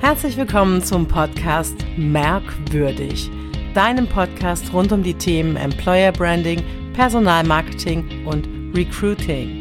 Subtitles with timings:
[0.00, 3.30] Herzlich willkommen zum Podcast Merkwürdig,
[3.74, 6.62] deinem Podcast rund um die Themen Employer Branding,
[6.94, 9.60] Personalmarketing und Recruiting.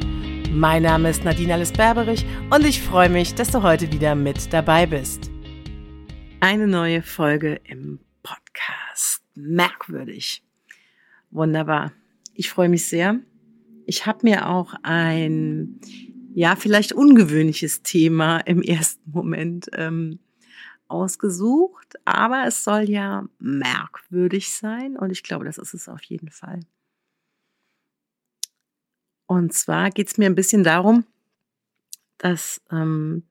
[0.53, 4.53] Mein Name ist Nadine Alice Berberich und ich freue mich, dass du heute wieder mit
[4.53, 5.29] dabei bist.
[6.39, 10.41] Eine neue Folge im Podcast Merkwürdig.
[11.31, 11.91] Wunderbar.
[12.33, 13.19] Ich freue mich sehr.
[13.85, 15.81] Ich habe mir auch ein
[16.33, 20.19] ja, vielleicht ungewöhnliches Thema im ersten Moment ähm,
[20.89, 26.29] ausgesucht, aber es soll ja merkwürdig sein und ich glaube, das ist es auf jeden
[26.29, 26.59] Fall.
[29.27, 31.05] Und zwar geht es mir ein bisschen darum,
[32.17, 33.23] dass ähm,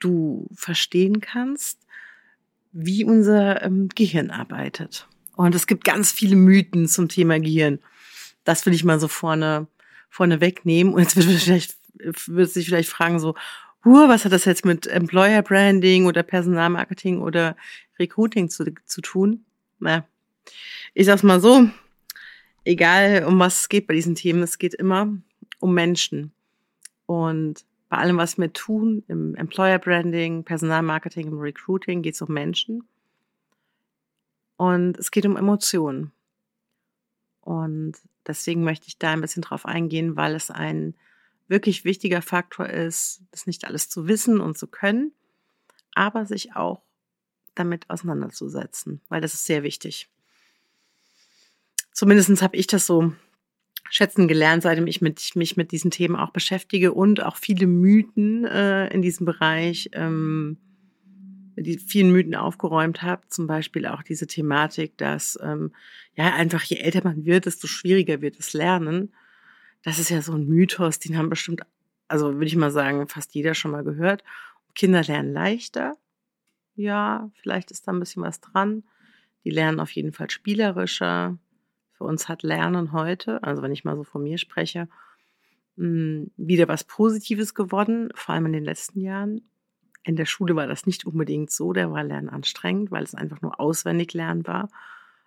[0.00, 1.80] du verstehen kannst,
[2.72, 5.08] wie unser ähm, Gehirn arbeitet.
[5.34, 7.78] Und es gibt ganz viele Mythen zum Thema Gehirn.
[8.44, 9.66] Das will ich mal so vorne,
[10.10, 10.94] vorne wegnehmen.
[10.94, 11.76] Und jetzt wird vielleicht,
[12.26, 13.34] wird sich vielleicht fragen so,
[13.84, 17.56] huh, was hat das jetzt mit Employer Branding oder Personalmarketing oder
[17.98, 19.44] Recruiting zu, zu tun?
[19.78, 20.06] Na,
[20.94, 21.68] ich sag's mal so,
[22.64, 25.08] egal um was es geht bei diesen Themen, es geht immer
[25.60, 26.32] um Menschen.
[27.06, 32.32] Und bei allem, was wir tun, im Employer Branding, Personalmarketing, im Recruiting, geht es um
[32.32, 32.88] Menschen.
[34.56, 36.12] Und es geht um Emotionen.
[37.42, 37.94] Und
[38.26, 40.94] deswegen möchte ich da ein bisschen drauf eingehen, weil es ein
[41.48, 45.12] wirklich wichtiger Faktor ist, das nicht alles zu wissen und zu können,
[45.94, 46.82] aber sich auch
[47.54, 50.08] damit auseinanderzusetzen, weil das ist sehr wichtig.
[51.92, 53.12] Zumindest habe ich das so
[53.90, 58.44] schätzen gelernt, seitdem ich mit, mich mit diesen Themen auch beschäftige und auch viele Mythen
[58.44, 60.58] äh, in diesem Bereich, ähm,
[61.56, 63.22] die vielen Mythen aufgeräumt habe.
[63.28, 65.72] Zum Beispiel auch diese Thematik, dass ähm,
[66.14, 69.12] ja einfach je älter man wird, desto schwieriger wird das Lernen
[69.82, 71.62] das ist ja so ein Mythos, den haben bestimmt,
[72.08, 74.24] also würde ich mal sagen, fast jeder schon mal gehört.
[74.74, 75.96] Kinder lernen leichter.
[76.74, 78.84] Ja, vielleicht ist da ein bisschen was dran.
[79.44, 81.38] Die lernen auf jeden Fall spielerischer.
[81.92, 84.88] Für uns hat Lernen heute, also wenn ich mal so von mir spreche,
[85.76, 89.42] hm, wieder was Positives geworden, vor allem in den letzten Jahren.
[90.04, 93.40] In der Schule war das nicht unbedingt so, da war Lernen anstrengend, weil es einfach
[93.40, 94.68] nur auswendig lernen war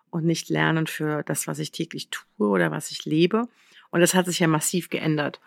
[0.10, 3.48] und nicht Lernen für das, was ich täglich tue oder was ich lebe.
[3.92, 5.40] Und das hat sich ja massiv geändert.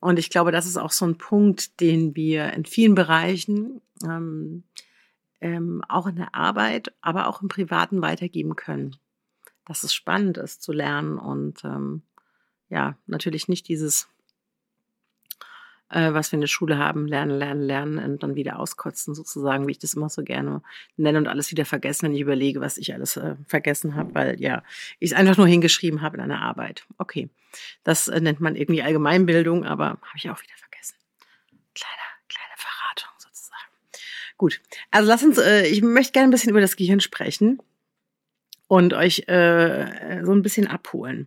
[0.00, 4.64] Und ich glaube, das ist auch so ein Punkt, den wir in vielen Bereichen, ähm,
[5.40, 8.96] ähm, auch in der Arbeit, aber auch im Privaten weitergeben können.
[9.66, 12.02] Dass es spannend ist zu lernen und ähm,
[12.68, 14.08] ja, natürlich nicht dieses
[15.90, 19.66] äh, was wir in der Schule haben, lernen, lernen, lernen und dann wieder auskotzen sozusagen,
[19.66, 20.62] wie ich das immer so gerne
[20.96, 24.40] nenne und alles wieder vergessen, wenn ich überlege, was ich alles äh, vergessen habe, weil
[24.40, 24.62] ja,
[24.98, 26.86] ich es einfach nur hingeschrieben habe in einer Arbeit.
[26.98, 27.28] Okay,
[27.84, 30.94] das äh, nennt man irgendwie Allgemeinbildung, aber habe ich auch wieder vergessen.
[31.74, 33.70] Kleine, kleine Verratung sozusagen.
[34.38, 37.60] Gut, also lass uns, äh, ich möchte gerne ein bisschen über das Gehirn sprechen
[38.68, 41.26] und euch äh, so ein bisschen abholen.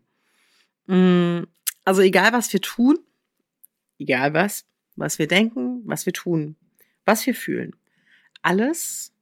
[0.88, 1.44] Mm,
[1.84, 2.98] also egal, was wir tun,
[4.04, 4.66] Egal was,
[4.98, 6.58] was wir denken, was wir tun,
[7.06, 7.74] was wir fühlen.
[8.42, 9.14] Alles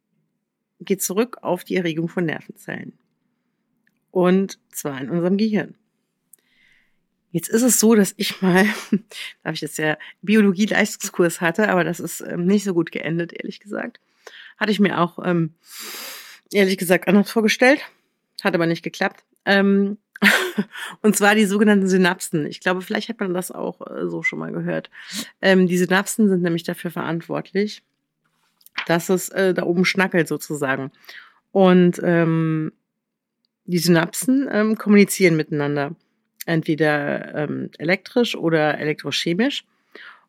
[0.79, 2.97] geht zurück auf die Erregung von Nervenzellen.
[4.09, 5.75] Und zwar in unserem Gehirn.
[7.29, 11.83] Jetzt ist es so, dass ich mal, da habe ich jetzt ja Biologie-Leistungskurs hatte, aber
[11.83, 13.99] das ist ähm, nicht so gut geendet, ehrlich gesagt.
[14.57, 15.53] Hatte ich mir auch, ähm,
[16.51, 17.83] ehrlich gesagt, anders vorgestellt.
[18.41, 19.23] Hat aber nicht geklappt.
[19.45, 19.99] Ähm,
[21.01, 22.45] und zwar die sogenannten Synapsen.
[22.45, 24.89] Ich glaube, vielleicht hat man das auch äh, so schon mal gehört.
[25.41, 27.83] Ähm, die Synapsen sind nämlich dafür verantwortlich,
[28.87, 30.91] dass es äh, da oben schnackelt sozusagen.
[31.51, 32.71] Und ähm,
[33.65, 35.95] die Synapsen ähm, kommunizieren miteinander,
[36.45, 39.65] entweder ähm, elektrisch oder elektrochemisch.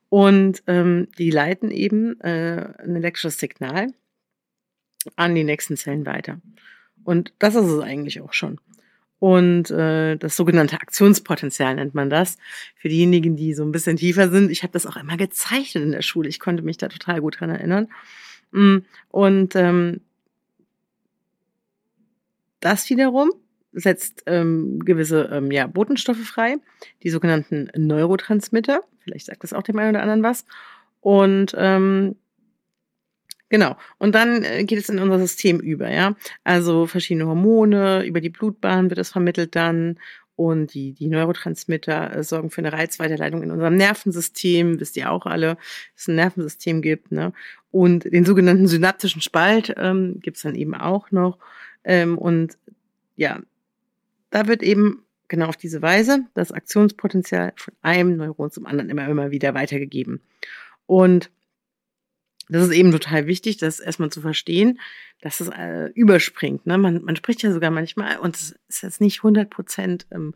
[0.09, 3.89] Und ähm, die leiten eben äh, ein elektrisches Signal
[5.17, 6.41] an die nächsten Zellen weiter.
[7.05, 8.61] Und das ist es eigentlich auch schon
[9.23, 12.39] und äh, das sogenannte Aktionspotenzial nennt man das.
[12.75, 14.51] Für diejenigen, die so ein bisschen tiefer sind.
[14.51, 16.29] Ich habe das auch immer gezeichnet in der Schule.
[16.29, 17.87] Ich konnte mich da total gut dran erinnern.
[18.51, 18.79] Mm,
[19.13, 20.01] und ähm,
[22.59, 23.31] das wiederum
[23.73, 26.57] setzt ähm, gewisse ähm, ja, Botenstoffe frei,
[27.05, 28.83] die sogenannten Neurotransmitter.
[29.05, 30.47] Vielleicht sagt das auch dem einen oder anderen was.
[31.01, 32.17] Und ähm,
[33.53, 33.77] Genau.
[33.99, 36.17] Und dann äh, geht es in unser System über, ja.
[36.43, 39.99] Also verschiedene Hormone, über die Blutbahn wird es vermittelt dann.
[40.37, 45.27] Und die, die Neurotransmitter äh, sorgen für eine Reizweiterleitung in unserem Nervensystem, wisst ihr auch
[45.27, 47.13] alle, dass es ein Nervensystem gibt.
[47.13, 47.35] Ne?
[47.71, 51.37] Und den sogenannten synaptischen Spalt ähm, gibt es dann eben auch noch.
[51.85, 52.57] Ähm, und
[53.17, 53.39] ja,
[54.31, 59.07] da wird eben genau auf diese Weise das Aktionspotenzial von einem Neuron zum anderen immer,
[59.07, 60.23] immer wieder weitergegeben.
[60.87, 61.31] Und
[62.53, 64.79] das ist eben total wichtig, das erstmal zu verstehen,
[65.21, 66.67] dass es äh, überspringt.
[66.67, 66.79] Ne?
[66.79, 70.35] Man, man spricht ja sogar manchmal, und es ist jetzt nicht 100 Prozent ähm,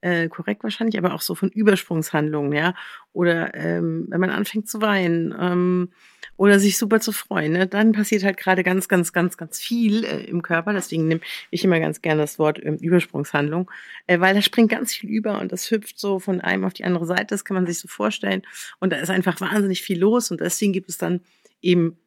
[0.00, 2.74] äh, korrekt wahrscheinlich, aber auch so von Übersprungshandlungen, ja.
[3.12, 5.90] Oder ähm, wenn man anfängt zu weinen ähm,
[6.36, 7.66] oder sich super zu freuen, ne?
[7.66, 10.72] dann passiert halt gerade ganz, ganz, ganz, ganz viel äh, im Körper.
[10.72, 13.70] Deswegen nehme ich immer ganz gerne das Wort ähm, Übersprungshandlung,
[14.06, 16.84] äh, weil da springt ganz viel über und das hüpft so von einem auf die
[16.84, 17.26] andere Seite.
[17.28, 18.42] Das kann man sich so vorstellen.
[18.78, 21.20] Und da ist einfach wahnsinnig viel los und deswegen gibt es dann
[21.60, 21.98] eben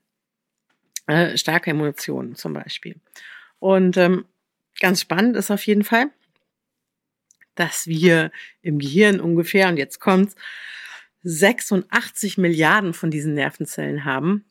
[1.08, 2.96] äh, starke Emotionen zum Beispiel.
[3.60, 4.26] Und ähm,
[4.80, 6.10] ganz spannend ist auf jeden Fall,
[7.56, 8.31] dass wir
[8.62, 10.36] im Gehirn ungefähr, und jetzt kommt's,
[11.24, 14.45] 86 Milliarden von diesen Nervenzellen haben.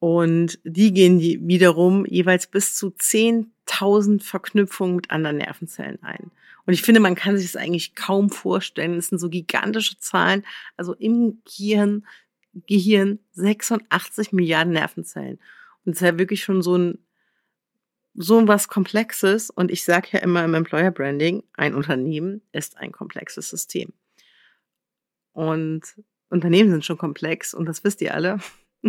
[0.00, 6.30] Und die gehen die wiederum jeweils bis zu 10.000 Verknüpfungen mit anderen Nervenzellen ein.
[6.66, 8.96] Und ich finde, man kann sich das eigentlich kaum vorstellen.
[8.96, 10.44] Das sind so gigantische Zahlen.
[10.76, 12.06] Also im Gehirn,
[12.66, 15.38] Gehirn 86 Milliarden Nervenzellen.
[15.84, 16.98] Und es ist ja wirklich schon so ein
[18.18, 19.48] so was Komplexes.
[19.48, 23.92] Und ich sage ja immer im Employer Branding, ein Unternehmen ist ein komplexes System.
[25.32, 25.82] Und
[26.28, 28.38] Unternehmen sind schon komplex und das wisst ihr alle.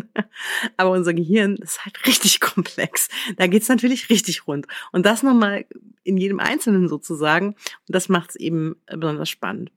[0.77, 3.07] Aber unser Gehirn ist halt richtig komplex.
[3.37, 4.67] Da geht's natürlich richtig rund.
[4.91, 5.65] Und das nochmal
[6.03, 7.49] in jedem Einzelnen sozusagen.
[7.49, 7.55] Und
[7.87, 9.71] das macht's eben besonders spannend.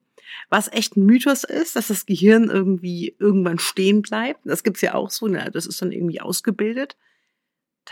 [0.48, 4.40] Was echt ein Mythos ist, dass das Gehirn irgendwie irgendwann stehen bleibt.
[4.44, 5.28] Das gibt's ja auch so.
[5.28, 5.50] Ne?
[5.52, 6.96] Das ist dann irgendwie ausgebildet.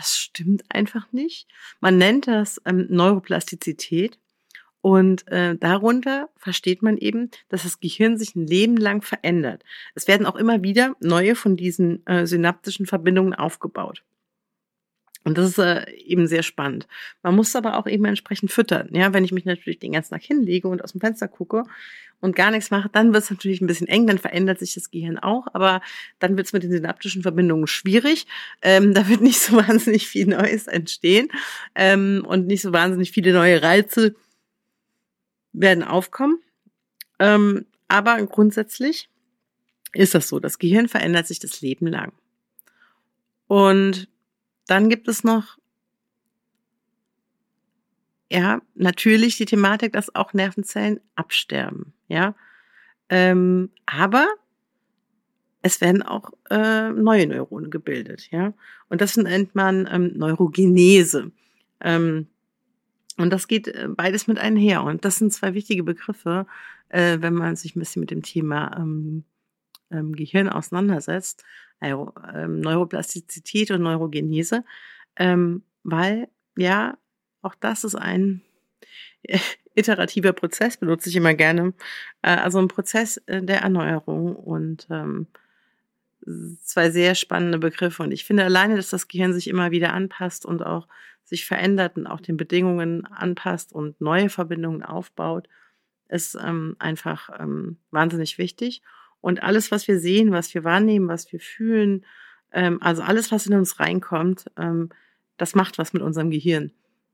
[0.00, 1.46] Das stimmt einfach nicht.
[1.80, 4.18] Man nennt das ähm, Neuroplastizität.
[4.80, 9.62] Und äh, darunter versteht man eben, dass das Gehirn sich ein Leben lang verändert.
[9.94, 14.02] Es werden auch immer wieder neue von diesen äh, synaptischen Verbindungen aufgebaut.
[15.30, 16.88] Und das ist äh, eben sehr spannend.
[17.22, 18.88] Man muss aber auch eben entsprechend füttern.
[18.90, 21.62] Ja, wenn ich mich natürlich den ganzen Tag hinlege und aus dem Fenster gucke
[22.20, 24.90] und gar nichts mache, dann wird es natürlich ein bisschen eng, dann verändert sich das
[24.90, 25.82] Gehirn auch, aber
[26.18, 28.26] dann wird es mit den synaptischen Verbindungen schwierig.
[28.60, 31.28] Ähm, da wird nicht so wahnsinnig viel Neues entstehen
[31.76, 34.16] ähm, und nicht so wahnsinnig viele neue Reize
[35.52, 36.40] werden aufkommen.
[37.20, 39.08] Ähm, aber grundsätzlich
[39.92, 40.40] ist das so.
[40.40, 42.10] Das Gehirn verändert sich das Leben lang.
[43.46, 44.09] Und
[44.70, 45.58] dann gibt es noch,
[48.30, 52.36] ja, natürlich die Thematik, dass auch Nervenzellen absterben, ja.
[53.08, 54.28] Ähm, aber
[55.62, 58.54] es werden auch äh, neue Neuronen gebildet, ja.
[58.88, 61.32] Und das nennt man ähm, Neurogenese.
[61.80, 62.28] Ähm,
[63.18, 64.84] und das geht äh, beides mit einher.
[64.84, 66.46] Und das sind zwei wichtige Begriffe,
[66.88, 69.24] äh, wenn man sich ein bisschen mit dem Thema ähm,
[69.90, 71.44] ähm, Gehirn auseinandersetzt.
[71.80, 74.64] Ähm, Neuroplastizität und Neurogenese,
[75.16, 76.98] ähm, weil ja,
[77.42, 78.42] auch das ist ein
[79.74, 81.72] iterativer Prozess, benutze ich immer gerne.
[82.22, 85.26] Äh, also ein Prozess äh, der Erneuerung und ähm,
[86.62, 88.02] zwei sehr spannende Begriffe.
[88.02, 90.86] Und ich finde alleine, dass das Gehirn sich immer wieder anpasst und auch
[91.24, 95.48] sich verändert und auch den Bedingungen anpasst und neue Verbindungen aufbaut,
[96.08, 98.82] ist ähm, einfach ähm, wahnsinnig wichtig.
[99.20, 102.04] Und alles, was wir sehen, was wir wahrnehmen, was wir fühlen,
[102.52, 104.90] ähm, also alles, was in uns reinkommt, ähm,
[105.36, 106.72] das macht was mit unserem Gehirn.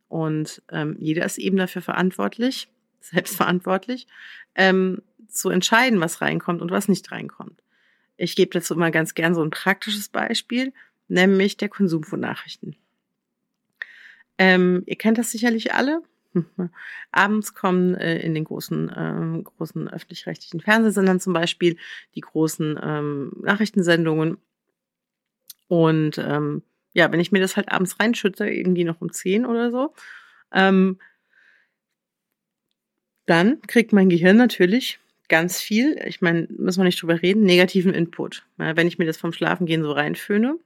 [0.09, 2.69] Und ähm, jeder ist eben dafür verantwortlich,
[3.01, 4.07] selbstverantwortlich,
[4.55, 7.63] ähm, zu entscheiden, was reinkommt und was nicht reinkommt.
[8.17, 10.73] Ich gebe dazu immer ganz gern so ein praktisches Beispiel,
[11.09, 12.77] nämlich der Konsum von Nachrichten.
[14.39, 16.03] Ähm, ihr kennt das sicherlich alle.
[17.13, 21.77] Abends kommen äh, in den großen, ähm, großen öffentlich-rechtlichen Fernsehsendern zum Beispiel
[22.15, 24.39] die großen ähm, Nachrichtensendungen.
[25.69, 26.63] Und ähm,
[26.93, 29.95] ja, wenn ich mir das halt abends reinschütte, irgendwie noch um 10 oder so,
[30.53, 30.99] ähm,
[33.27, 37.93] dann kriegt mein Gehirn natürlich ganz viel, ich meine, müssen wir nicht drüber reden, negativen
[37.93, 38.47] Input.
[38.59, 40.59] Ja, wenn ich mir das vom Schlafengehen so reinföhne,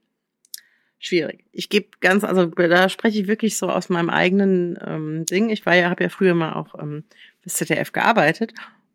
[1.01, 1.45] schwierig.
[1.51, 5.49] Ich gebe ganz, also da spreche ich wirklich so aus meinem eigenen ähm, Ding.
[5.51, 7.05] Ich war ja, habe ja früher mal auch ähm,
[7.41, 8.53] fürs ZDF gearbeitet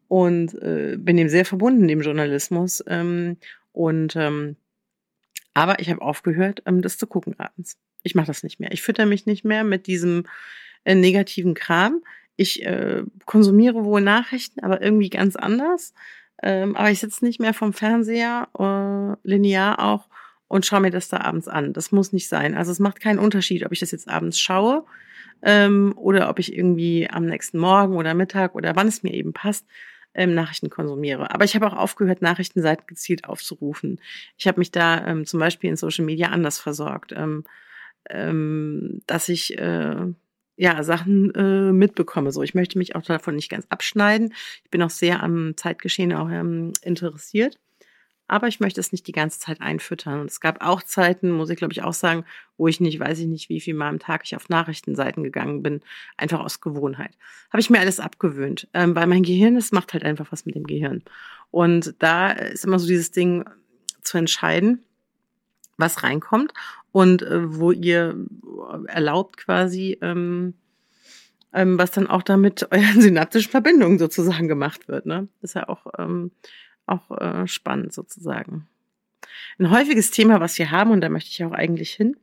[0.07, 2.83] und äh, bin dem sehr verbunden, dem Journalismus.
[2.87, 3.37] Ähm,
[3.73, 4.55] und ähm,
[5.53, 7.77] aber ich habe aufgehört, ähm, das zu gucken abends.
[8.03, 8.71] Ich mache das nicht mehr.
[8.71, 10.25] Ich fütter mich nicht mehr mit diesem
[10.83, 12.03] äh, negativen Kram.
[12.35, 15.93] Ich äh, konsumiere wohl Nachrichten, aber irgendwie ganz anders.
[16.43, 20.07] Ähm, aber ich sitze nicht mehr vom Fernseher, äh, linear auch,
[20.47, 21.73] und schaue mir das da abends an.
[21.73, 22.55] Das muss nicht sein.
[22.55, 24.85] Also es macht keinen Unterschied, ob ich das jetzt abends schaue
[25.41, 29.33] ähm, oder ob ich irgendwie am nächsten Morgen oder Mittag oder wann es mir eben
[29.33, 29.65] passt,
[30.13, 31.33] ähm, Nachrichten konsumiere.
[31.33, 33.99] Aber ich habe auch aufgehört, Nachrichtenseiten gezielt aufzurufen.
[34.37, 37.43] Ich habe mich da ähm, zum Beispiel in Social Media anders versorgt, ähm,
[38.09, 40.13] ähm, dass ich äh,
[40.57, 42.31] ja Sachen äh, mitbekomme.
[42.31, 44.33] So, ich möchte mich auch davon nicht ganz abschneiden.
[44.63, 47.59] Ich bin auch sehr am Zeitgeschehen auch ähm, interessiert
[48.27, 50.19] aber ich möchte es nicht die ganze Zeit einfüttern.
[50.19, 52.25] Und es gab auch Zeiten, muss ich glaube ich auch sagen,
[52.57, 55.61] wo ich nicht, weiß ich nicht, wie viel Mal am Tag ich auf Nachrichtenseiten gegangen
[55.61, 55.81] bin,
[56.17, 57.11] einfach aus Gewohnheit.
[57.51, 60.55] Habe ich mir alles abgewöhnt, ähm, weil mein Gehirn, es macht halt einfach was mit
[60.55, 61.03] dem Gehirn.
[61.51, 63.45] Und da ist immer so dieses Ding
[64.01, 64.83] zu entscheiden,
[65.77, 66.53] was reinkommt
[66.91, 68.15] und äh, wo ihr
[68.87, 70.53] erlaubt quasi, ähm,
[71.53, 75.05] ähm, was dann auch damit euren synaptischen Verbindungen sozusagen gemacht wird.
[75.05, 75.27] Ne?
[75.41, 76.31] Das ist ja auch, ähm,
[76.85, 78.67] auch äh, spannend sozusagen.
[79.59, 82.15] Ein häufiges Thema, was wir haben, und da möchte ich auch eigentlich hin,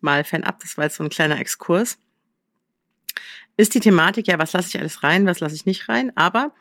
[0.00, 1.98] mal fernab, das war jetzt so ein kleiner Exkurs,
[3.56, 6.52] ist die Thematik, ja, was lasse ich alles rein, was lasse ich nicht rein, aber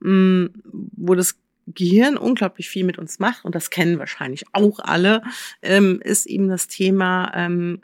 [0.00, 0.62] mh, mm,
[0.96, 5.22] wo das Gehirn unglaublich viel mit uns macht, und das kennen wahrscheinlich auch alle,
[5.62, 7.80] ähm, ist eben das Thema ähm,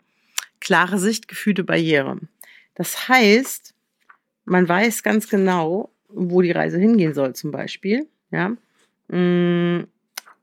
[0.61, 2.19] klare Sicht, Gefühle, Barriere.
[2.75, 3.75] Das heißt,
[4.45, 8.09] man weiß ganz genau, wo die Reise hingehen soll, zum Beispiel.
[8.31, 8.57] Ja.
[9.11, 9.87] Mm,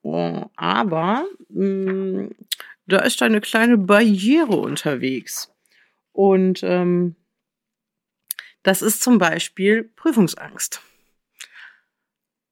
[0.03, 2.27] oh, aber mm,
[2.87, 5.53] da ist eine kleine Barriere unterwegs.
[6.11, 7.15] Und ähm,
[8.63, 10.81] das ist zum Beispiel Prüfungsangst.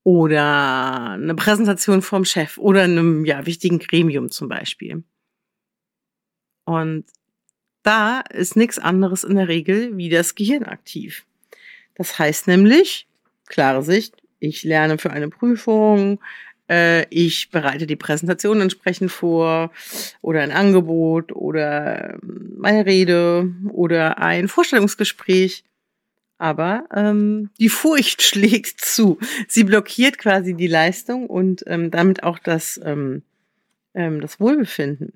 [0.03, 5.03] Oder eine Präsentation vom Chef oder einem ja, wichtigen Gremium zum Beispiel.
[6.65, 7.05] Und
[7.83, 11.25] da ist nichts anderes in der Regel wie das Gehirn aktiv.
[11.95, 13.07] Das heißt nämlich,
[13.45, 14.15] klare Sicht,
[14.47, 16.19] ich lerne für eine Prüfung,
[16.69, 19.71] äh, ich bereite die Präsentation entsprechend vor
[20.21, 25.63] oder ein Angebot oder ähm, meine Rede oder ein Vorstellungsgespräch.
[26.37, 29.19] Aber ähm, die Furcht schlägt zu.
[29.47, 33.21] Sie blockiert quasi die Leistung und ähm, damit auch das, ähm,
[33.93, 35.13] ähm, das Wohlbefinden.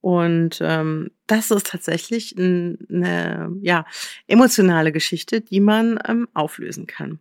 [0.00, 3.84] Und ähm, das ist tatsächlich eine ja,
[4.26, 7.20] emotionale Geschichte, die man ähm, auflösen kann.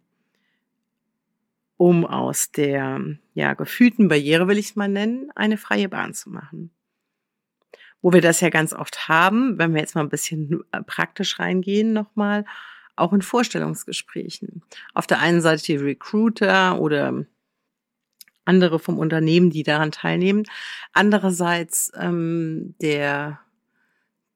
[1.79, 3.00] Um aus der
[3.36, 6.71] ja, gefühlten Barriere, will ich es mal nennen, eine freie Bahn zu machen.
[8.01, 11.39] Wo wir das ja ganz oft haben, wenn wir jetzt mal ein bisschen äh, praktisch
[11.39, 12.43] reingehen nochmal,
[12.98, 14.62] auch in Vorstellungsgesprächen.
[14.93, 17.25] Auf der einen Seite die Recruiter oder
[18.43, 20.43] andere vom Unternehmen, die daran teilnehmen.
[20.91, 23.39] Andererseits ähm, der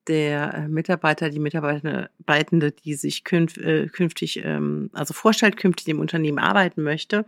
[0.08, 6.00] der äh, Mitarbeiter, die Mitarbeitende, die sich künf, äh, künftig, ähm, also vorstellt, künftig im
[6.00, 7.26] Unternehmen arbeiten möchte.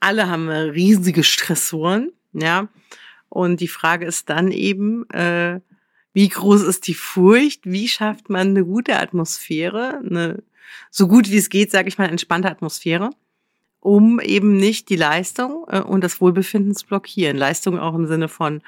[0.00, 2.68] Alle haben äh, riesige Stressoren, ja.
[3.28, 5.60] Und die Frage ist dann eben, äh,
[6.12, 7.62] wie groß ist die Furcht?
[7.64, 10.42] Wie schafft man eine gute Atmosphäre, eine
[10.90, 13.10] so gut wie es geht, sage ich mal, entspannte Atmosphäre?
[13.84, 17.36] um eben nicht die Leistung äh, und das Wohlbefinden zu blockieren.
[17.36, 18.62] Leistung auch im Sinne von,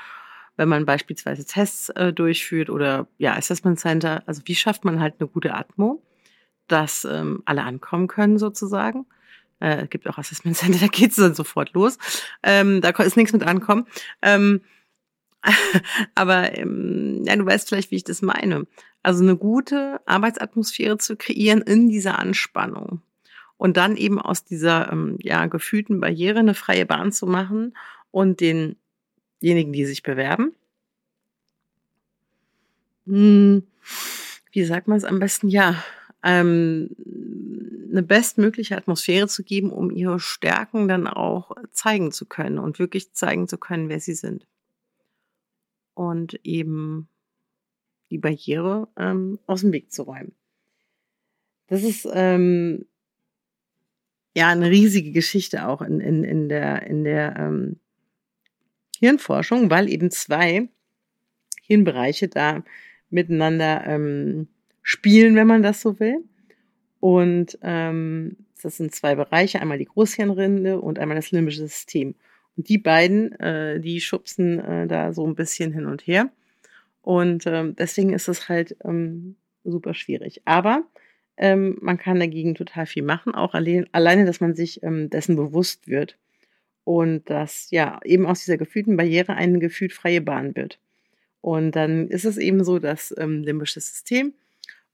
[0.57, 5.15] wenn man beispielsweise Tests äh, durchführt oder ja, Assessment Center, also wie schafft man halt
[5.19, 6.03] eine gute Atmo,
[6.69, 9.07] dass ähm, alle ankommen können sozusagen.
[9.61, 11.99] Äh, es gibt auch Assessment Center, da geht's dann sofort los.
[12.43, 13.87] Ähm, da ist nichts mit ankommen.
[14.23, 14.63] Ähm,
[16.15, 18.67] aber ähm, ja, du weißt vielleicht, wie ich das meine.
[19.03, 23.03] Also eine gute Arbeitsatmosphäre zu kreieren in dieser Anspannung
[23.57, 27.77] und dann eben aus dieser ähm, ja, gefühlten Barriere eine freie Bahn zu machen
[28.11, 28.41] und
[29.43, 30.55] denjenigen, die sich bewerben,
[33.07, 33.63] hm,
[34.53, 35.83] wie sagt man es am besten, ja,
[36.23, 36.91] ähm,
[37.91, 43.13] eine bestmögliche Atmosphäre zu geben, um ihre Stärken dann auch zeigen zu können und wirklich
[43.13, 44.47] zeigen zu können, wer sie sind.
[45.95, 47.09] Und eben
[48.11, 50.33] die Barriere ähm, aus dem Weg zu räumen.
[51.69, 52.87] Das ist ähm,
[54.35, 57.81] ja eine riesige Geschichte auch in, in, in der, in der ähm,
[58.99, 60.69] Hirnforschung, weil eben zwei
[61.63, 62.63] Hirnbereiche da
[63.11, 64.49] miteinander ähm,
[64.83, 66.25] spielen, wenn man das so will.
[67.01, 72.15] Und ähm, das sind zwei Bereiche, einmal die Großhirnrinde und einmal das limbische System.
[72.57, 76.31] Und die beiden, äh, die schubsen äh, da so ein bisschen hin und her.
[77.03, 80.43] Und ähm, deswegen ist es halt ähm, super schwierig.
[80.47, 80.85] Aber
[81.37, 85.37] ähm, man kann dagegen total viel machen, auch allein, alleine, dass man sich ähm, dessen
[85.37, 86.17] bewusst wird
[86.87, 90.79] und dass ja eben aus dieser gefühlten Barriere eine gefühlt freie Bahn wird.
[91.41, 94.35] Und dann ist es eben so, dass ähm, limbische System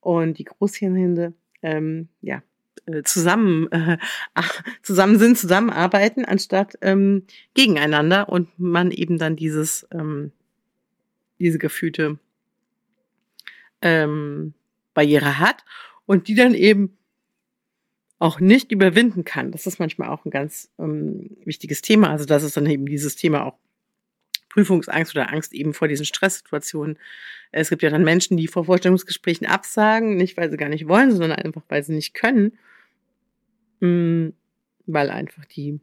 [0.00, 2.42] und die Großhirnhinde ähm, ja,
[2.86, 3.98] äh, zusammen, äh,
[4.82, 10.32] zusammen sind, zusammenarbeiten, anstatt ähm, gegeneinander und man eben dann dieses, ähm,
[11.38, 12.18] diese gefühlte
[13.82, 14.54] ähm,
[14.94, 15.62] Barriere hat
[16.06, 16.96] und die dann eben
[18.22, 19.50] auch nicht überwinden kann.
[19.50, 22.10] Das ist manchmal auch ein ganz ähm, wichtiges Thema.
[22.10, 23.58] Also das ist dann eben dieses Thema auch
[24.48, 27.00] Prüfungsangst oder Angst eben vor diesen Stresssituationen.
[27.50, 31.10] Es gibt ja dann Menschen, die vor Vorstellungsgesprächen absagen, nicht weil sie gar nicht wollen,
[31.10, 32.56] sondern einfach weil sie nicht können,
[33.80, 34.28] mm,
[34.86, 35.80] weil einfach die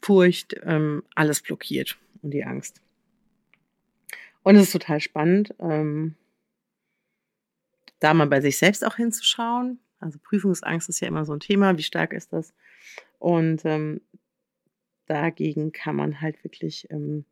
[0.00, 2.80] Furcht, ähm, alles blockiert und die Angst.
[4.44, 6.14] Und es ist total spannend, ähm,
[7.98, 9.80] da mal bei sich selbst auch hinzuschauen.
[10.00, 12.52] Also Prüfungsangst ist ja immer so ein Thema, wie stark ist das?
[13.18, 14.00] Und ähm,
[15.06, 17.24] dagegen kann man halt wirklich ähm,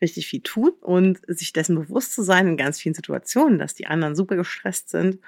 [0.00, 3.86] richtig viel tun und sich dessen bewusst zu sein in ganz vielen Situationen, dass die
[3.86, 5.18] anderen super gestresst sind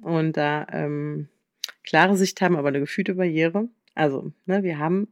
[0.00, 1.28] und da ähm,
[1.82, 3.68] klare Sicht haben, aber eine gefühlte Barriere.
[3.94, 5.08] Also, ne, wir haben,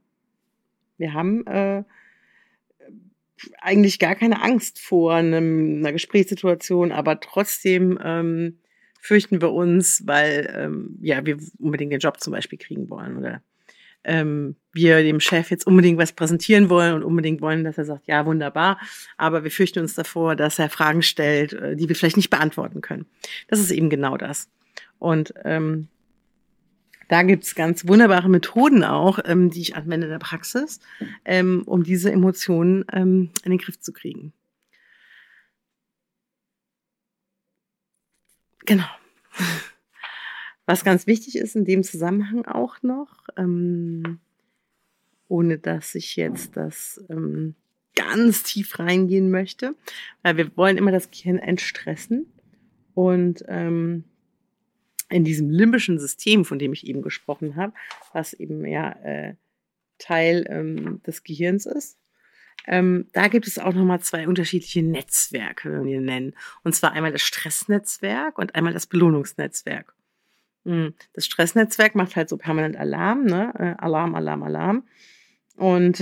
[0.99, 1.85] wir haben äh,
[3.61, 8.59] eigentlich gar keine Angst vor einem, einer Gesprächssituation, aber trotzdem ähm,
[9.01, 13.43] fürchten wir uns, weil ähm, ja wir unbedingt den Job zum Beispiel kriegen wollen oder
[14.05, 18.07] ähm, wir dem Chef jetzt unbedingt was präsentieren wollen und unbedingt wollen, dass er sagt,
[18.07, 18.79] ja, wunderbar,
[19.17, 22.81] aber wir fürchten uns davor, dass er Fragen stellt, äh, die wir vielleicht nicht beantworten
[22.81, 23.07] können.
[23.49, 24.49] Das ist eben genau das.
[24.99, 25.89] Und ähm,
[27.09, 30.81] da gibt's ganz wunderbare Methoden auch, ähm, die ich anwende in der Praxis,
[31.25, 34.33] ähm, um diese Emotionen ähm, in den Griff zu kriegen.
[38.71, 38.87] Genau.
[40.65, 44.21] Was ganz wichtig ist in dem Zusammenhang auch noch, ähm,
[45.27, 47.57] ohne dass ich jetzt das ähm,
[47.97, 49.75] ganz tief reingehen möchte,
[50.23, 52.33] weil wir wollen immer das Gehirn entstressen
[52.95, 54.05] und ähm,
[55.09, 57.73] in diesem limbischen System, von dem ich eben gesprochen habe,
[58.13, 59.35] was eben ja äh,
[59.99, 61.99] Teil ähm, des Gehirns ist,
[62.71, 66.35] ähm, da gibt es auch nochmal zwei unterschiedliche Netzwerke, wenn wir nennen.
[66.63, 69.93] Und zwar einmal das Stressnetzwerk und einmal das Belohnungsnetzwerk.
[70.65, 73.53] Hm, das Stressnetzwerk macht halt so permanent Alarm, ne?
[73.59, 74.85] Äh, Alarm, Alarm, Alarm.
[75.57, 76.01] Und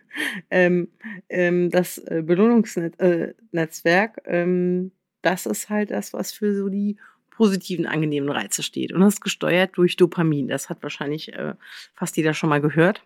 [0.50, 0.88] ähm,
[1.28, 6.96] ähm, das äh, Belohnungsnetzwerk, äh, ähm, das ist halt das, was für so die
[7.28, 8.90] positiven, angenehmen Reize steht.
[8.90, 10.48] Und das ist gesteuert durch Dopamin.
[10.48, 11.52] Das hat wahrscheinlich äh,
[11.94, 13.02] fast jeder schon mal gehört.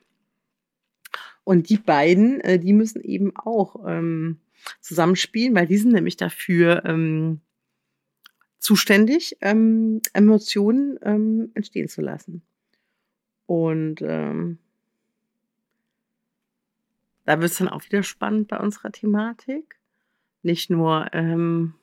[1.51, 4.39] Und die beiden, äh, die müssen eben auch ähm,
[4.81, 7.41] zusammenspielen, weil die sind nämlich dafür ähm,
[8.61, 12.43] zuständig, ähm, Emotionen ähm, entstehen zu lassen.
[13.47, 14.59] Und ähm,
[17.25, 19.77] da wird es dann auch wieder spannend bei unserer Thematik.
[20.45, 21.75] Nicht nur, ähm,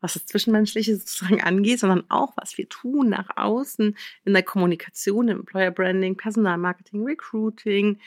[0.00, 5.28] was das Zwischenmenschliche sozusagen angeht, sondern auch, was wir tun nach außen in der Kommunikation,
[5.28, 8.00] im Employer Branding, Personalmarketing, Recruiting.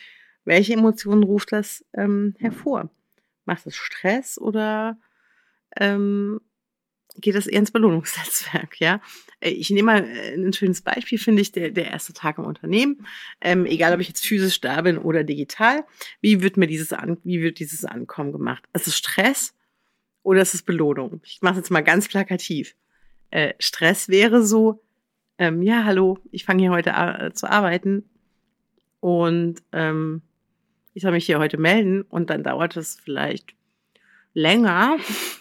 [0.45, 2.89] Welche Emotionen ruft das ähm, hervor?
[3.45, 4.97] Macht es Stress oder
[5.77, 6.39] ähm,
[7.21, 9.01] geht das eher ins Belohnungsnetzwerk, ja.
[9.39, 12.45] Äh, ich nehme mal äh, ein schönes Beispiel, finde ich, der, der erste Tag im
[12.45, 13.05] Unternehmen.
[13.41, 15.85] Ähm, egal, ob ich jetzt physisch da bin oder digital.
[16.21, 18.63] Wie wird mir dieses, an, wie wird dieses Ankommen gemacht?
[18.73, 19.55] Ist es Stress
[20.23, 21.21] oder ist es Belohnung?
[21.23, 22.75] Ich mache es jetzt mal ganz plakativ.
[23.31, 24.81] Äh, Stress wäre so,
[25.37, 28.09] ähm, ja, hallo, ich fange hier heute äh, zu arbeiten
[28.99, 30.21] und ähm,
[30.99, 33.55] ich soll mich hier heute melden und dann dauert es vielleicht
[34.33, 34.97] länger,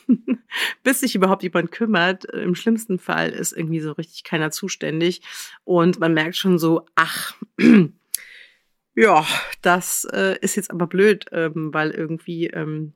[0.85, 2.27] bis sich überhaupt jemand kümmert.
[2.27, 5.21] Im schlimmsten Fall ist irgendwie so richtig keiner zuständig
[5.65, 7.35] und man merkt schon so, ach,
[8.95, 9.27] ja,
[9.61, 12.93] das äh, ist jetzt aber blöd, ähm, weil irgendwie ähm,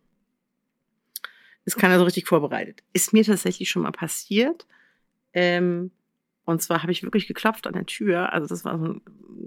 [1.64, 2.85] ist keiner so richtig vorbereitet.
[2.92, 4.68] Ist mir tatsächlich schon mal passiert.
[5.33, 5.90] Ähm,
[6.44, 8.33] und zwar habe ich wirklich geklopft an der Tür.
[8.33, 9.02] Also das war so ein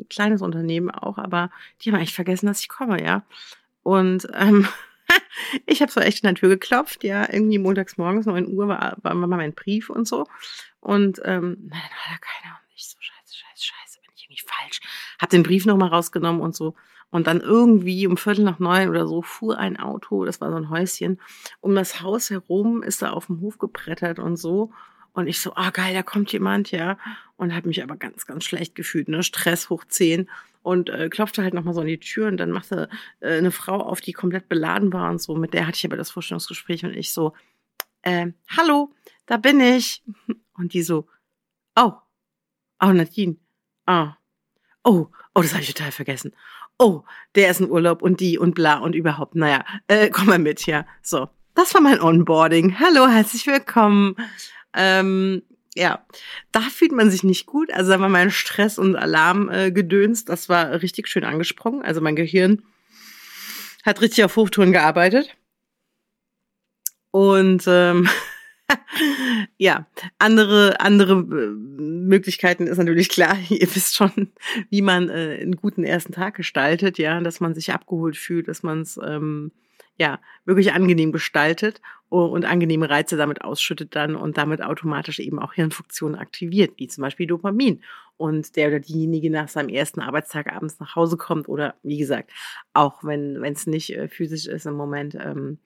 [0.10, 1.50] kleines Unternehmen auch, aber
[1.82, 3.24] die haben eigentlich vergessen, dass ich komme, ja.
[3.84, 4.68] Und ähm,
[5.66, 8.98] ich habe so echt an der Tür geklopft, ja, irgendwie montags morgens, 9 Uhr war,
[9.02, 10.26] war mal mein Brief und so.
[10.80, 12.56] Und ähm, na, dann war da keiner.
[12.56, 14.80] Und ich so, scheiße, scheiße, scheiße, bin ich irgendwie falsch.
[15.20, 16.76] Hab den Brief nochmal rausgenommen und so.
[17.12, 20.58] Und dann irgendwie um Viertel nach neun oder so fuhr ein Auto, das war so
[20.58, 21.22] ein Häuschen,
[21.62, 24.74] um das Haus herum, ist da auf dem Hof gebrettert und so.
[25.16, 26.98] Und ich so, ah oh, geil, da kommt jemand, ja.
[27.38, 29.24] Und habe mich aber ganz, ganz schlecht gefühlt, ne?
[29.24, 30.30] Stress hoch zehn
[30.62, 32.90] und äh, klopfte halt nochmal so an die Tür und dann machte
[33.22, 35.34] äh, eine Frau auf, die komplett beladen war und so.
[35.36, 37.34] Mit der hatte ich aber das Vorstellungsgespräch und ich so,
[38.02, 38.94] äh, hallo,
[39.26, 40.04] da bin ich.
[40.58, 41.08] Und die so,
[41.78, 41.94] oh,
[42.82, 43.38] oh, Nadine,
[43.86, 44.18] ah,
[44.84, 46.34] oh, oh, das habe ich total vergessen.
[46.78, 47.04] Oh,
[47.36, 49.36] der ist in Urlaub und die und bla und überhaupt.
[49.36, 50.86] Naja, äh, komm mal mit, ja.
[51.02, 52.80] So, das war mein Onboarding.
[52.80, 54.18] Hallo, herzlich willkommen.
[54.76, 55.42] Ähm,
[55.76, 56.06] ja,
[56.52, 57.72] da fühlt man sich nicht gut.
[57.72, 61.82] Also da war mein Stress und Alarmgedöns, äh, das war richtig schön angesprungen.
[61.82, 62.64] Also mein Gehirn
[63.84, 65.36] hat richtig auf Hochtouren gearbeitet.
[67.12, 68.10] Und ähm,
[69.58, 69.86] ja,
[70.18, 73.38] andere, andere äh, Möglichkeiten ist natürlich klar.
[73.50, 74.34] Ihr wisst schon,
[74.70, 78.64] wie man äh, einen guten ersten Tag gestaltet, ja, dass man sich abgeholt fühlt, dass
[78.64, 79.52] man es ähm,
[79.98, 85.54] ja, wirklich angenehm gestaltet und angenehme Reize damit ausschüttet dann und damit automatisch eben auch
[85.54, 87.82] Hirnfunktionen aktiviert, wie zum Beispiel Dopamin.
[88.18, 92.32] Und der oder diejenige nach seinem ersten Arbeitstag abends nach Hause kommt oder wie gesagt,
[92.74, 95.58] auch wenn es nicht äh, physisch ist im Moment, ähm,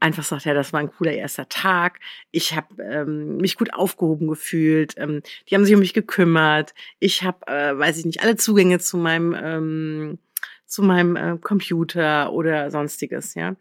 [0.00, 2.00] einfach sagt, ja, das war ein cooler erster Tag.
[2.32, 4.94] Ich habe ähm, mich gut aufgehoben gefühlt.
[4.96, 6.74] Ähm, die haben sich um mich gekümmert.
[6.98, 10.18] Ich habe, äh, weiß ich nicht, alle Zugänge zu meinem ähm,
[10.66, 13.54] zu meinem äh, Computer oder sonstiges, ja.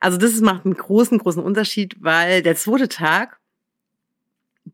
[0.00, 3.38] Also das macht einen großen, großen Unterschied, weil der zweite Tag,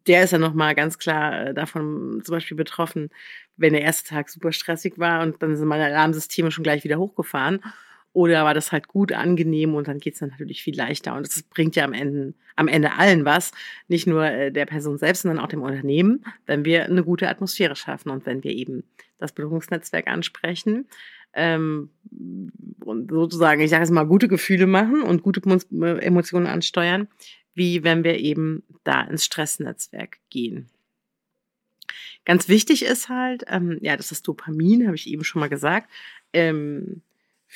[0.06, 3.10] der ist ja nochmal ganz klar äh, davon zum Beispiel betroffen,
[3.56, 6.98] wenn der erste Tag super stressig war und dann sind meine Alarmsysteme schon gleich wieder
[6.98, 7.60] hochgefahren.
[8.16, 11.14] Oder war das halt gut, angenehm und dann geht's dann natürlich viel leichter.
[11.14, 13.52] Und das bringt ja am Ende, am Ende allen was,
[13.88, 17.76] nicht nur äh, der Person selbst, sondern auch dem Unternehmen, wenn wir eine gute Atmosphäre
[17.76, 18.84] schaffen und wenn wir eben
[19.18, 20.88] das Bildungsnetzwerk ansprechen
[21.34, 21.90] ähm,
[22.82, 25.42] und sozusagen, ich sage jetzt mal, gute Gefühle machen und gute
[26.00, 27.08] Emotionen ansteuern,
[27.52, 30.70] wie wenn wir eben da ins Stressnetzwerk gehen.
[32.24, 35.90] Ganz wichtig ist halt, ähm, ja, das ist Dopamin, habe ich eben schon mal gesagt,
[36.32, 37.02] ähm,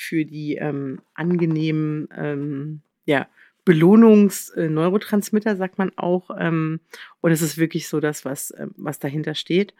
[0.01, 3.27] für die ähm, angenehmen, ähm, ja,
[3.65, 6.31] Belohnungsneurotransmitter, sagt man auch.
[6.37, 6.79] Ähm,
[7.21, 9.73] und es ist wirklich so das, was, äh, was dahinter steht.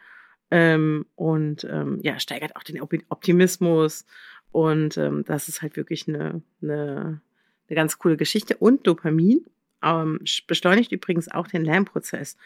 [0.50, 4.06] Ähm, und ähm, ja, steigert auch den Optimismus.
[4.52, 7.20] Und ähm, das ist halt wirklich eine, eine,
[7.68, 8.56] eine ganz coole Geschichte.
[8.56, 9.44] Und Dopamin
[9.82, 12.36] ähm, beschleunigt übrigens auch den Lernprozess.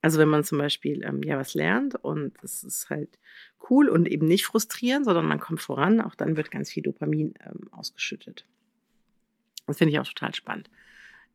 [0.00, 3.18] Also wenn man zum Beispiel ähm, ja was lernt und das ist halt
[3.68, 7.34] cool und eben nicht frustrierend, sondern man kommt voran, auch dann wird ganz viel Dopamin
[7.44, 8.46] ähm, ausgeschüttet.
[9.66, 10.70] Das finde ich auch total spannend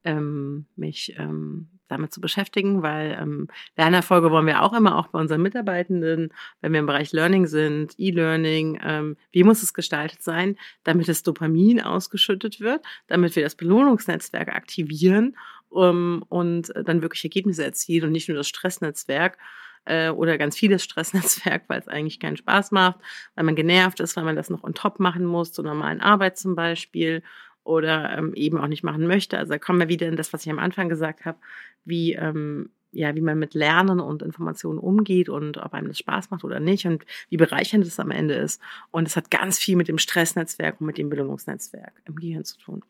[0.03, 3.47] ähm, mich ähm, damit zu beschäftigen, weil ähm,
[3.77, 7.93] Lernerfolge wollen wir auch immer, auch bei unseren Mitarbeitenden, wenn wir im Bereich Learning sind,
[7.97, 13.55] E-Learning, ähm, wie muss es gestaltet sein, damit das Dopamin ausgeschüttet wird, damit wir das
[13.55, 15.35] Belohnungsnetzwerk aktivieren
[15.73, 19.37] um, und dann wirklich Ergebnisse erzielen und nicht nur das Stressnetzwerk
[19.85, 22.99] äh, oder ganz vieles Stressnetzwerk, weil es eigentlich keinen Spaß macht,
[23.35, 26.37] weil man genervt ist, weil man das noch on top machen muss, zur normalen Arbeit
[26.37, 27.23] zum Beispiel
[27.63, 29.37] oder ähm, eben auch nicht machen möchte.
[29.37, 31.37] Also da kommen wir wieder in das, was ich am Anfang gesagt habe,
[31.85, 36.29] wie, ähm, ja, wie man mit Lernen und Informationen umgeht und ob einem das Spaß
[36.29, 38.61] macht oder nicht und wie bereichernd es am Ende ist.
[38.91, 42.59] Und es hat ganz viel mit dem Stressnetzwerk und mit dem Bildungsnetzwerk im Gehirn zu
[42.59, 42.83] tun.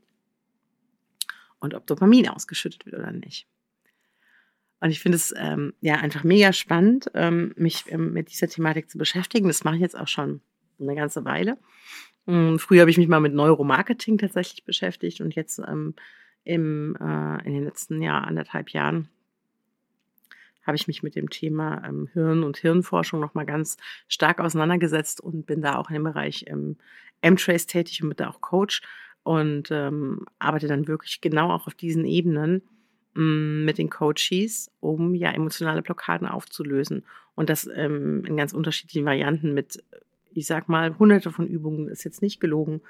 [1.63, 3.47] Und ob Dopamin ausgeschüttet wird oder nicht.
[4.81, 8.89] Und ich finde es ähm, ja einfach mega spannend, ähm, mich ähm, mit dieser Thematik
[8.89, 9.47] zu beschäftigen.
[9.47, 10.41] Das mache ich jetzt auch schon
[10.77, 11.57] eine ganze Weile.
[12.27, 15.95] Hm, früher habe ich mich mal mit Neuromarketing tatsächlich beschäftigt und jetzt ähm,
[16.43, 19.07] im, äh, in den letzten Jahr, anderthalb Jahren
[20.65, 23.77] habe ich mich mit dem Thema ähm, Hirn und Hirnforschung nochmal ganz
[24.09, 26.75] stark auseinandergesetzt und bin da auch in dem Bereich ähm,
[27.21, 28.81] M-Trace tätig und bin da auch Coach
[29.23, 32.61] und ähm, arbeite dann wirklich genau auch auf diesen Ebenen
[33.13, 37.03] mh, hm, mit den Coaches, um ja emotionale Blockaden aufzulösen.
[37.35, 39.83] Und das ähm, in ganz unterschiedlichen Varianten mit
[40.35, 42.81] ich sag mal, hunderte von Übungen, ist jetzt nicht gelogen.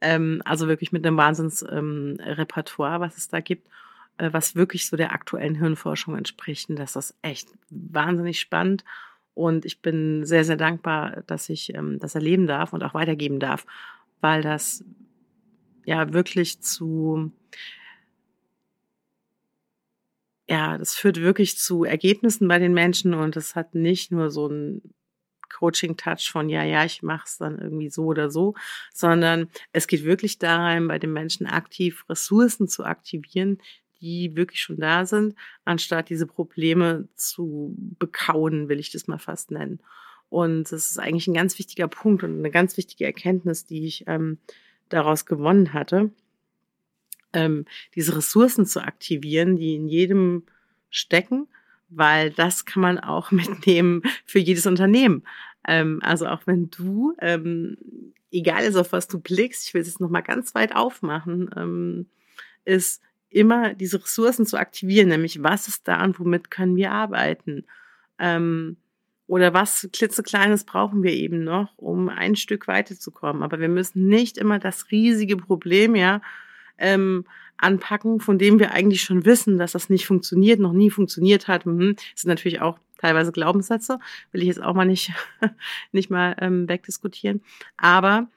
[0.00, 3.68] Ähm, also wirklich mit einem Wahnsinnsrepertoire, ähm, was es da gibt,
[4.18, 6.68] äh, was wirklich so der aktuellen Hirnforschung entspricht.
[6.68, 8.84] Und das ist echt wahnsinnig spannend.
[9.34, 13.38] Und ich bin sehr, sehr dankbar, dass ich ähm, das erleben darf und auch weitergeben
[13.38, 13.66] darf,
[14.20, 14.84] weil das
[15.86, 17.32] ja wirklich zu,
[20.48, 24.48] ja, das führt wirklich zu Ergebnissen bei den Menschen und es hat nicht nur so
[24.48, 24.82] ein
[25.48, 28.54] Coaching-Touch von, ja, ja, ich mache es dann irgendwie so oder so,
[28.92, 33.58] sondern es geht wirklich darum, bei den Menschen aktiv Ressourcen zu aktivieren,
[34.00, 39.52] die wirklich schon da sind, anstatt diese Probleme zu bekauen, will ich das mal fast
[39.52, 39.80] nennen.
[40.28, 44.04] Und das ist eigentlich ein ganz wichtiger Punkt und eine ganz wichtige Erkenntnis, die ich
[44.08, 44.38] ähm,
[44.88, 46.10] daraus gewonnen hatte,
[47.32, 50.44] ähm, diese Ressourcen zu aktivieren, die in jedem
[50.90, 51.48] stecken
[51.88, 55.24] weil das kann man auch mitnehmen für jedes Unternehmen.
[55.66, 57.76] Ähm, also auch wenn du, ähm,
[58.30, 62.06] egal ist, auf was du blickst, ich will es jetzt nochmal ganz weit aufmachen, ähm,
[62.64, 67.64] ist immer diese Ressourcen zu aktivieren, nämlich was ist da und womit können wir arbeiten?
[68.18, 68.76] Ähm,
[69.26, 73.42] oder was klitzekleines brauchen wir eben noch, um ein Stück weiterzukommen.
[73.42, 76.20] Aber wir müssen nicht immer das riesige Problem ja
[76.78, 77.24] ähm,
[77.58, 81.66] anpacken, von dem wir eigentlich schon wissen, dass das nicht funktioniert, noch nie funktioniert hat.
[81.66, 81.96] Mhm.
[81.96, 83.98] Das sind natürlich auch teilweise Glaubenssätze,
[84.32, 85.12] will ich jetzt auch mal nicht,
[85.92, 87.42] nicht mal ähm, wegdiskutieren.
[87.76, 88.28] Aber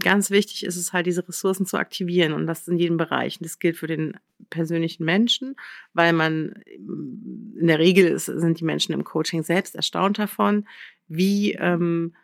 [0.00, 3.40] ganz wichtig ist es halt, diese Ressourcen zu aktivieren und das in jedem Bereich.
[3.40, 4.18] Und das gilt für den
[4.50, 5.56] persönlichen Menschen,
[5.94, 10.66] weil man in der Regel ist, sind die Menschen im Coaching selbst erstaunt davon,
[11.08, 12.14] wie ähm,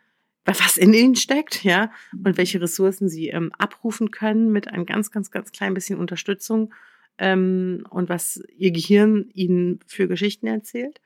[0.45, 5.11] was in ihnen steckt, ja, und welche Ressourcen sie ähm, abrufen können mit ein ganz,
[5.11, 6.73] ganz, ganz klein bisschen Unterstützung
[7.17, 11.01] ähm, und was ihr Gehirn ihnen für Geschichten erzählt.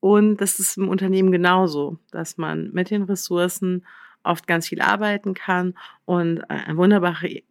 [0.00, 3.84] Und das ist im Unternehmen genauso, dass man mit den Ressourcen
[4.28, 7.42] oft ganz viel arbeiten kann und äh, wunderbare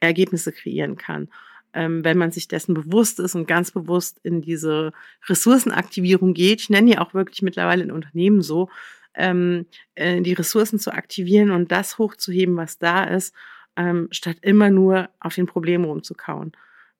[0.00, 1.28] Ergebnisse kreieren kann.
[1.72, 4.92] Ähm, wenn man sich dessen bewusst ist und ganz bewusst in diese
[5.28, 8.70] Ressourcenaktivierung geht, ich nenne die auch wirklich mittlerweile in Unternehmen so,
[9.14, 13.34] ähm, äh, die Ressourcen zu aktivieren und das hochzuheben, was da ist,
[13.76, 16.52] ähm, statt immer nur auf den Problemen rumzukauen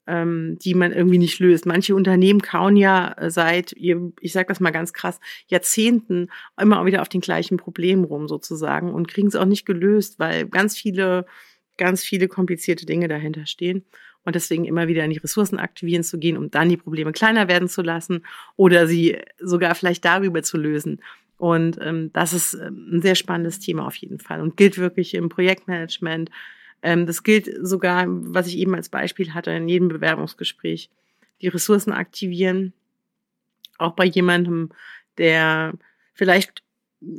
[0.06, 1.66] ähm, die man irgendwie nicht löst.
[1.66, 6.28] Manche Unternehmen kauen ja äh, seit, ich sage das mal ganz krass, Jahrzehnten
[6.60, 10.46] immer wieder auf den gleichen Problemen rum sozusagen und kriegen es auch nicht gelöst, weil
[10.46, 11.26] ganz viele,
[11.76, 13.84] ganz viele komplizierte Dinge dahinter stehen.
[14.24, 17.46] Und deswegen immer wieder in die Ressourcen aktivieren zu gehen, um dann die Probleme kleiner
[17.46, 21.00] werden zu lassen oder sie sogar vielleicht darüber zu lösen.
[21.38, 25.14] Und ähm, das ist ähm, ein sehr spannendes Thema auf jeden Fall und gilt wirklich
[25.14, 26.30] im Projektmanagement,
[26.82, 30.90] das gilt sogar, was ich eben als Beispiel hatte, in jedem Bewerbungsgespräch.
[31.40, 32.72] Die Ressourcen aktivieren,
[33.78, 34.70] auch bei jemandem,
[35.18, 35.74] der
[36.14, 36.62] vielleicht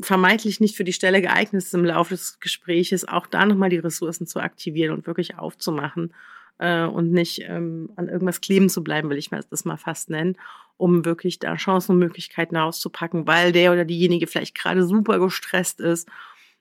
[0.02, 3.78] vermeintlich nicht für die Stelle geeignet ist im Laufe des Gespräches, auch da nochmal die
[3.78, 6.14] Ressourcen zu aktivieren und wirklich aufzumachen
[6.58, 10.36] äh, und nicht ähm, an irgendwas kleben zu bleiben, will ich das mal fast nennen,
[10.78, 15.80] um wirklich da Chancen und Möglichkeiten rauszupacken, weil der oder diejenige vielleicht gerade super gestresst
[15.80, 16.10] ist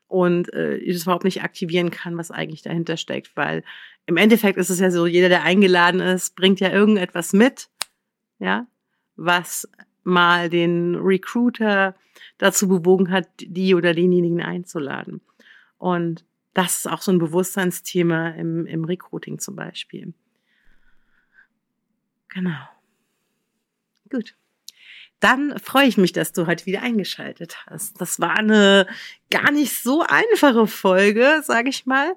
[0.08, 3.36] und äh, ich das überhaupt nicht aktivieren kann, was eigentlich dahinter steckt.
[3.36, 3.64] Weil
[4.06, 7.68] im Endeffekt ist es ja so, jeder, der eingeladen ist, bringt ja irgendetwas mit,
[8.38, 8.66] ja,
[9.16, 9.68] was
[10.04, 11.96] mal den Recruiter
[12.38, 15.20] dazu bewogen hat, die oder denjenigen einzuladen.
[15.78, 20.14] Und das ist auch so ein Bewusstseinsthema im, im Recruiting zum Beispiel.
[22.28, 22.56] Genau.
[24.10, 24.36] Gut
[25.20, 28.00] dann freue ich mich, dass du heute wieder eingeschaltet hast.
[28.00, 28.86] Das war eine
[29.30, 32.14] gar nicht so einfache Folge, sage ich mal.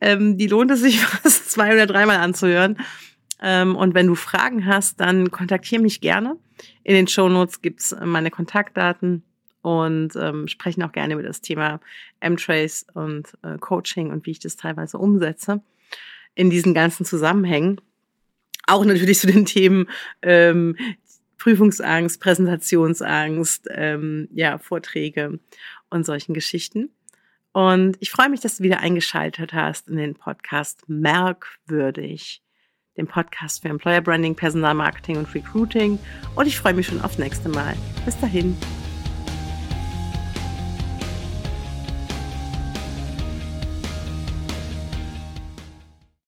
[0.00, 2.78] Ähm, die lohnt es sich fast zwei oder dreimal anzuhören.
[3.40, 6.36] Ähm, und wenn du Fragen hast, dann kontaktiere mich gerne.
[6.82, 9.22] In den Show Notes gibt's meine Kontaktdaten
[9.62, 11.80] und ähm, sprechen auch gerne über das Thema
[12.20, 15.62] M-Trace und äh, Coaching und wie ich das teilweise umsetze
[16.34, 17.80] in diesen ganzen Zusammenhängen.
[18.66, 19.88] Auch natürlich zu den Themen,
[20.22, 20.76] ähm,
[21.40, 25.40] Prüfungsangst, Präsentationsangst, ähm, ja, Vorträge
[25.88, 26.90] und solchen Geschichten.
[27.52, 32.42] Und ich freue mich, dass du wieder eingeschaltet hast in den Podcast Merkwürdig,
[32.96, 35.98] den Podcast für Employer Branding, Personalmarketing und Recruiting.
[36.36, 37.74] Und ich freue mich schon aufs nächste Mal.
[38.04, 38.56] Bis dahin.